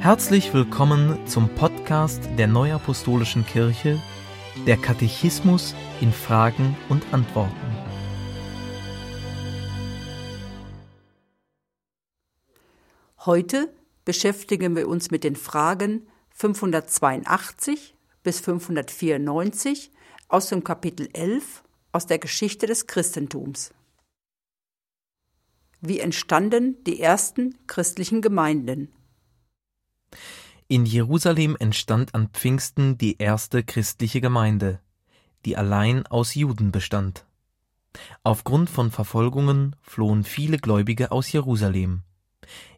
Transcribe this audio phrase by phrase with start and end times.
[0.00, 4.00] Herzlich willkommen zum Podcast der Neuapostolischen Kirche,
[4.66, 7.54] der Katechismus in Fragen und Antworten.
[13.24, 13.72] Heute
[14.04, 19.90] beschäftigen wir uns mit den Fragen 582 bis 594
[20.28, 23.72] aus dem Kapitel 11 aus der Geschichte des Christentums.
[25.80, 28.92] Wie entstanden die ersten christlichen Gemeinden?
[30.68, 34.80] In Jerusalem entstand an Pfingsten die erste christliche Gemeinde,
[35.44, 37.24] die allein aus Juden bestand.
[38.24, 42.02] Aufgrund von Verfolgungen flohen viele Gläubige aus Jerusalem.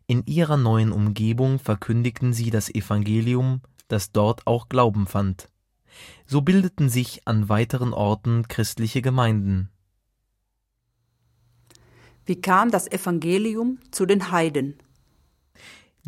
[0.06, 5.48] In ihrer neuen Umgebung verkündigten sie das Evangelium, das dort auch Glauben fand.
[6.26, 9.70] So bildeten sich an weiteren Orten christliche Gemeinden.
[12.26, 14.78] Wie kam das Evangelium zu den Heiden?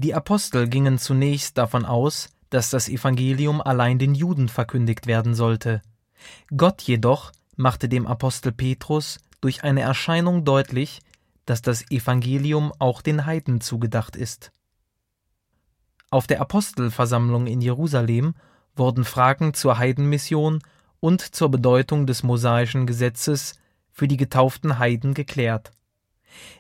[0.02, 5.82] Die Apostel gingen zunächst davon aus, dass das Evangelium allein den Juden verkündigt werden sollte.
[6.56, 11.00] Gott jedoch machte dem Apostel Petrus durch eine Erscheinung deutlich,
[11.44, 14.52] dass das Evangelium auch den Heiden zugedacht ist.
[16.08, 18.32] Auf der Apostelversammlung in Jerusalem
[18.74, 20.62] wurden Fragen zur Heidenmission
[21.00, 23.52] und zur Bedeutung des mosaischen Gesetzes
[23.92, 25.72] für die getauften Heiden geklärt.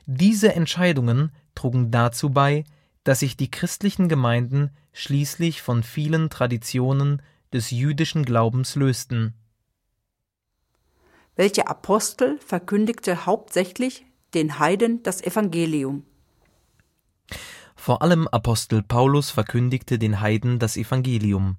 [0.04, 2.64] Diese Entscheidungen trugen dazu bei,
[3.04, 9.34] dass sich die christlichen Gemeinden schließlich von vielen Traditionen des jüdischen Glaubens lösten.
[11.36, 16.04] Welcher Apostel verkündigte hauptsächlich den Heiden das Evangelium?
[17.74, 21.56] Vor allem Apostel Paulus verkündigte den Heiden das Evangelium.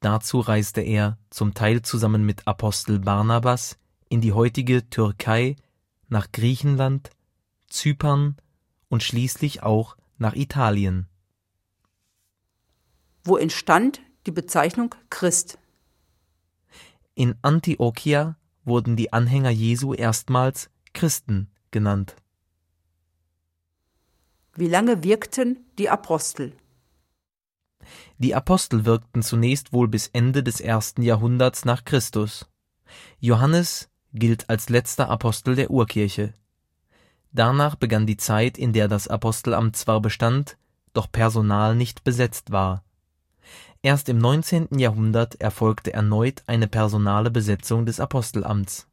[0.00, 3.76] Dazu reiste er, zum Teil zusammen mit Apostel Barnabas,
[4.08, 5.56] in die heutige Türkei,
[6.08, 7.10] nach Griechenland,
[7.66, 8.36] Zypern
[8.88, 11.06] und schließlich auch nach Italien.
[13.24, 15.58] Wo entstand die Bezeichnung Christ?
[17.14, 22.16] In Antiochia wurden die Anhänger Jesu erstmals Christen genannt.
[24.54, 26.52] Wie lange wirkten die Apostel?
[28.18, 32.46] Die Apostel wirkten zunächst wohl bis Ende des ersten Jahrhunderts nach Christus.
[33.20, 36.34] Johannes gilt als letzter Apostel der Urkirche.
[37.32, 40.56] Danach begann die Zeit, in der das Apostelamt zwar bestand,
[40.92, 42.82] doch Personal nicht besetzt war.
[43.82, 44.78] Erst im 19.
[44.78, 48.88] Jahrhundert erfolgte erneut eine personale Besetzung des Apostelamts.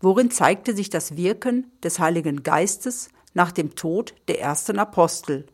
[0.00, 5.46] Worin zeigte sich das Wirken des Heiligen Geistes nach dem Tod der ersten Apostel?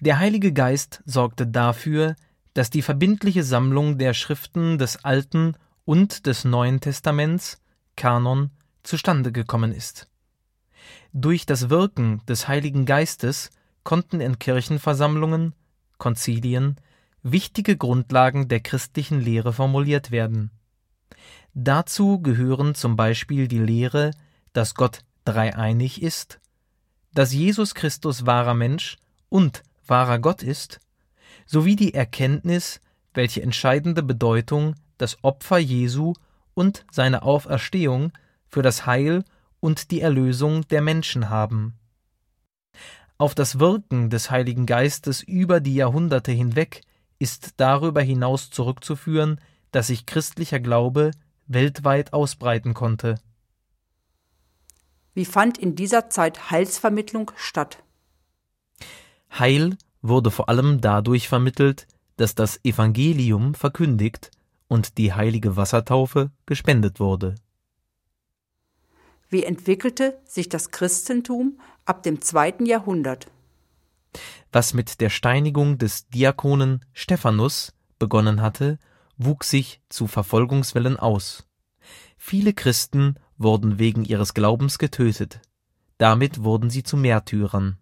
[0.00, 2.14] Der Heilige Geist sorgte dafür,
[2.54, 5.54] dass die verbindliche Sammlung der Schriften des Alten
[5.84, 7.60] und des Neuen Testaments,
[7.96, 8.50] Kanon,
[8.88, 10.08] zustande gekommen ist.
[11.12, 13.50] Durch das Wirken des Heiligen Geistes
[13.84, 15.54] konnten in Kirchenversammlungen,
[15.98, 16.76] Konzilien,
[17.22, 20.50] wichtige Grundlagen der christlichen Lehre formuliert werden.
[21.52, 24.12] Dazu gehören zum Beispiel die Lehre,
[24.52, 26.40] dass Gott dreieinig ist,
[27.12, 28.96] dass Jesus Christus wahrer Mensch
[29.28, 30.80] und wahrer Gott ist,
[31.46, 32.80] sowie die Erkenntnis,
[33.12, 36.14] welche entscheidende Bedeutung das Opfer Jesu
[36.54, 38.12] und seine Auferstehung
[38.48, 39.24] für das Heil
[39.60, 41.74] und die Erlösung der Menschen haben.
[43.18, 46.82] Auf das Wirken des Heiligen Geistes über die Jahrhunderte hinweg
[47.18, 49.40] ist darüber hinaus zurückzuführen,
[49.72, 51.10] dass sich christlicher Glaube
[51.46, 53.16] weltweit ausbreiten konnte.
[55.14, 57.82] Wie fand in dieser Zeit Heilsvermittlung statt?
[59.36, 64.30] Heil wurde vor allem dadurch vermittelt, dass das Evangelium verkündigt
[64.68, 67.34] und die heilige Wassertaufe gespendet wurde.
[69.28, 73.30] Wie entwickelte sich das Christentum ab dem zweiten Jahrhundert?
[74.52, 78.78] Was mit der Steinigung des Diakonen Stephanus begonnen hatte,
[79.18, 81.46] wuchs sich zu Verfolgungswellen aus.
[82.16, 85.40] Viele Christen wurden wegen ihres Glaubens getötet.
[85.98, 87.78] Damit wurden sie zu Märtyrern.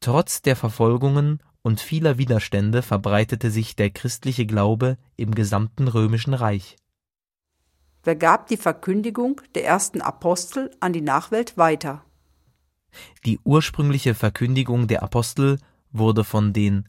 [0.00, 6.76] Trotz der Verfolgungen und vieler Widerstände verbreitete sich der christliche Glaube im gesamten römischen Reich.
[8.04, 12.04] Wer gab die Verkündigung der ersten Apostel an die Nachwelt weiter?
[13.24, 15.58] Die ursprüngliche Verkündigung der Apostel
[15.92, 16.88] wurde von den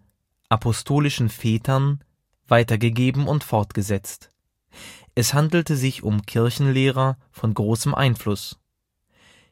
[0.50, 2.04] apostolischen Vätern
[2.48, 4.32] weitergegeben und fortgesetzt.
[5.16, 8.60] Es handelte sich um Kirchenlehrer von großem Einfluss.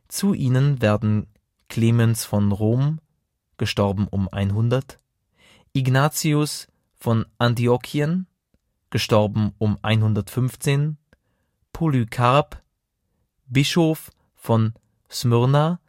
[0.08, 1.28] Zu ihnen werden
[1.70, 3.00] Clemens von Rom,
[3.58, 5.00] gestorben um 100,
[5.74, 6.68] Ignatius
[6.98, 8.28] von Antiochien,
[8.90, 10.98] gestorben um 115,
[11.82, 12.62] Polycarp,
[13.48, 14.76] Bischof von
[15.10, 15.80] Smyrna,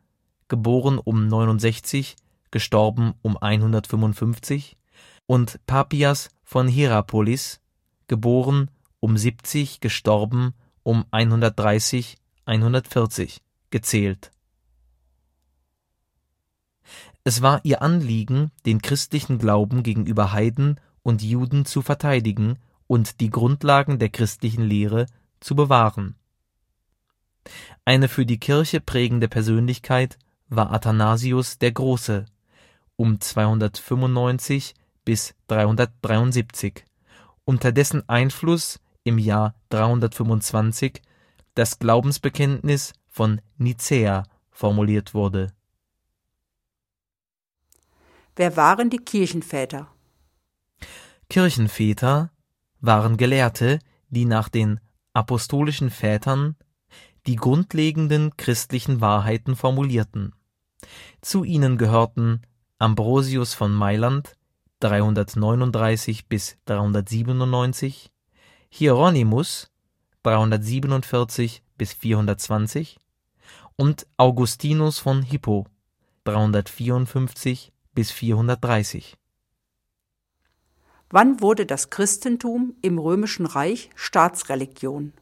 [0.49, 2.17] geboren um 69,
[2.51, 4.79] gestorben um 155,
[5.27, 7.61] und Papias von Hierapolis,
[8.09, 12.17] geboren um 70, gestorben um 130,
[12.47, 14.33] 140, gezählt.
[17.23, 23.29] Es war ihr Anliegen, den christlichen Glauben gegenüber Heiden und Juden zu verteidigen und die
[23.29, 25.05] Grundlagen der christlichen Lehre
[25.43, 26.17] zu bewahren.
[27.85, 30.19] Eine für die Kirche prägende Persönlichkeit
[30.49, 32.27] war Athanasius der Große
[32.97, 34.75] um 295
[35.05, 36.85] bis 373,
[37.45, 41.03] unter dessen Einfluss im Jahr 325
[41.55, 45.53] das Glaubensbekenntnis von Nicäa formuliert wurde.
[48.37, 49.89] Wer waren die Kirchenväter?
[51.29, 52.31] Kirchenväter
[52.81, 53.79] waren Gelehrte,
[54.09, 54.81] die nach den
[55.13, 56.57] apostolischen Vätern
[57.27, 60.35] die grundlegenden christlichen Wahrheiten formulierten.
[61.21, 62.43] Zu ihnen gehörten
[62.79, 64.37] Ambrosius von Mailand
[64.81, 68.11] 339 bis 397,
[68.69, 69.71] Hieronymus
[70.25, 72.99] 347 bis 420
[73.77, 75.67] und Augustinus von Hippo
[76.25, 79.17] 354 bis 430.
[81.13, 85.13] Wann wurde das Christentum im römischen Reich Staatsreligion?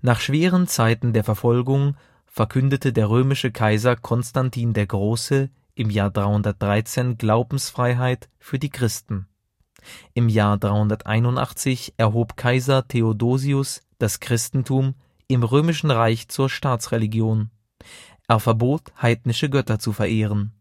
[0.00, 7.18] Nach schweren Zeiten der Verfolgung verkündete der römische Kaiser Konstantin der Große im Jahr 313
[7.18, 9.26] Glaubensfreiheit für die Christen.
[10.14, 14.94] Im Jahr 381 erhob Kaiser Theodosius das Christentum
[15.28, 17.50] im römischen Reich zur Staatsreligion.
[18.28, 20.52] Er verbot heidnische Götter zu verehren.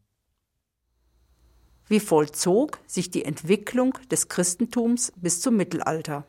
[1.94, 6.26] Wie vollzog sich die Entwicklung des Christentums bis zum Mittelalter?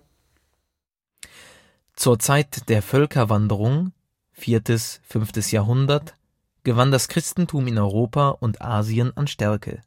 [1.94, 3.92] Zur Zeit der Völkerwanderung,
[4.30, 6.18] viertes, fünftes Jahrhundert,
[6.64, 9.80] gewann das Christentum in Europa und Asien an Stärke.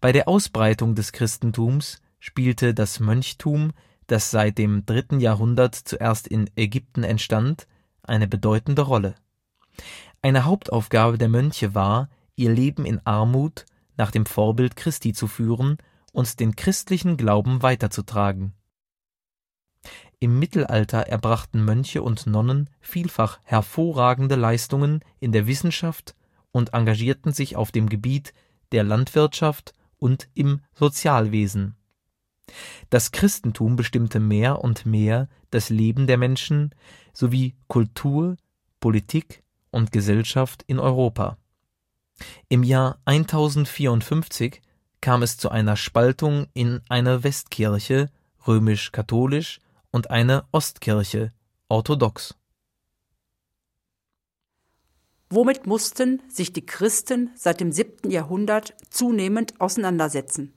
[0.00, 3.72] Bei der Ausbreitung des Christentums spielte das Mönchtum,
[4.06, 7.66] das seit dem dritten Jahrhundert zuerst in Ägypten entstand,
[8.04, 9.16] eine bedeutende Rolle.
[10.22, 13.66] Eine Hauptaufgabe der Mönche war, ihr Leben in Armut
[13.98, 15.76] nach dem Vorbild Christi zu führen
[16.12, 18.54] und den christlichen Glauben weiterzutragen.
[20.20, 26.16] Im Mittelalter erbrachten Mönche und Nonnen vielfach hervorragende Leistungen in der Wissenschaft
[26.50, 28.32] und engagierten sich auf dem Gebiet
[28.72, 31.76] der Landwirtschaft und im Sozialwesen.
[32.90, 36.74] Das Christentum bestimmte mehr und mehr das Leben der Menschen
[37.12, 38.36] sowie Kultur,
[38.80, 41.36] Politik und Gesellschaft in Europa.
[42.48, 44.62] Im Jahr 1054
[45.00, 48.10] kam es zu einer Spaltung in eine Westkirche
[48.46, 49.60] römisch-katholisch
[49.90, 51.32] und eine Ostkirche
[51.68, 52.34] orthodox.
[55.30, 60.54] Womit mussten sich die Christen seit dem siebten Jahrhundert zunehmend auseinandersetzen?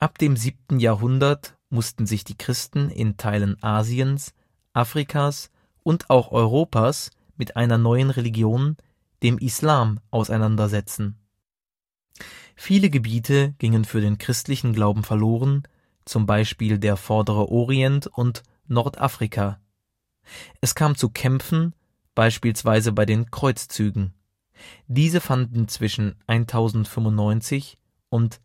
[0.00, 4.34] Ab dem siebten Jahrhundert mussten sich die Christen in Teilen Asiens,
[4.72, 5.50] Afrikas
[5.84, 8.76] und auch Europas mit einer neuen Religion,
[9.22, 11.18] dem Islam, auseinandersetzen.
[12.54, 15.64] Viele Gebiete gingen für den christlichen Glauben verloren,
[16.04, 19.60] zum Beispiel der Vordere Orient und Nordafrika.
[20.60, 21.74] Es kam zu Kämpfen,
[22.14, 24.14] beispielsweise bei den Kreuzzügen.
[24.86, 28.40] Diese fanden zwischen 1095 und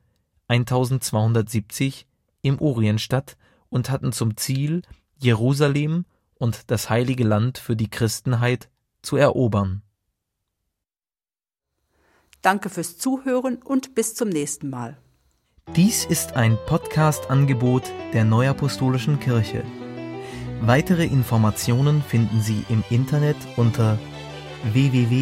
[0.48, 2.06] 1270
[2.42, 3.38] im Orient statt
[3.70, 4.82] und hatten zum Ziel,
[5.18, 8.70] Jerusalem und das heilige Land für die Christenheit
[9.01, 9.84] zu erobern.
[12.42, 14.98] Danke fürs Zuhören und bis zum nächsten Mal.
[15.76, 17.84] Dies ist ein Podcast-Angebot
[18.14, 19.64] der Neuapostolischen Kirche.
[20.62, 23.98] Weitere Informationen finden Sie im Internet unter
[24.74, 25.22] www.nak.org.